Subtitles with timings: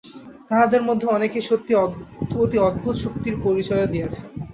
[0.49, 1.77] তাঁহাদের মধ্যে অনেকে সত্যই
[2.35, 4.25] অতি অদ্ভুত শক্তির পরিচয়ও দিয়াছেন।